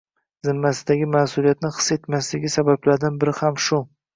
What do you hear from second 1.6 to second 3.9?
his etmasligi sabablaridan biri ham shu.